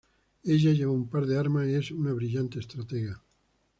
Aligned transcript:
Ella 0.43 0.71
lleva 0.73 0.91
un 0.91 1.07
par 1.07 1.27
de 1.27 1.37
armas 1.37 1.67
y 1.67 1.75
es 1.75 1.91
una 1.91 2.11
brillante 2.11 2.57
estratega. 2.57 3.21